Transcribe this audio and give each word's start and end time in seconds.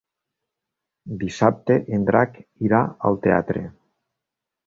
Dissabte 1.23 1.75
en 1.97 2.07
Drac 2.09 2.41
irà 2.69 2.81
al 3.11 3.19
teatre. 3.27 3.65